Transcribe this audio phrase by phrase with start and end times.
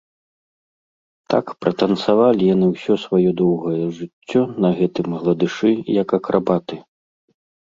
[1.33, 6.75] Так пратанцавалі яны ўсё сваё доўгае жыццё на гэтым гладышы, як акрабаты.